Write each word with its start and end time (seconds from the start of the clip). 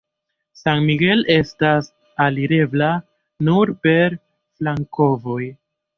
San 0.59 0.79
Miguel 0.87 1.21
estas 1.33 1.89
alirebla 2.27 2.89
nur 3.51 3.77
per 3.85 4.17
flankovoj. 4.23 5.41